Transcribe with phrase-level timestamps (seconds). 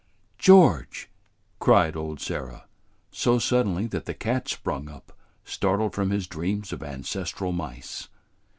[0.39, 1.11] "George!"
[1.59, 2.65] cried old Sarah,
[3.11, 8.09] so suddenly that the cat sprang up, startled from his dreams of ancestral mice.